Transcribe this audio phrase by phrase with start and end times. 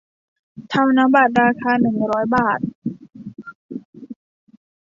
[0.71, 2.59] ธนบัตรราคาหนึ่งร้อยบาท